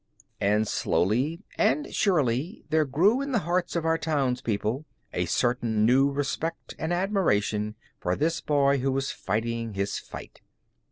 [0.39, 6.09] And slowly and surely there grew in the hearts of our townspeople a certain new
[6.09, 10.41] respect and admiration for this boy who was fighting his fight.